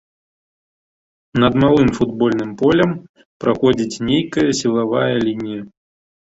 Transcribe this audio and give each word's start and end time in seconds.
Над 1.43 1.53
малым 1.63 1.89
футбольным 1.97 2.51
полем 2.61 2.91
праходзіць 3.45 4.01
нейкая 4.09 4.47
сілавая 4.63 5.13
лінія. 5.29 5.61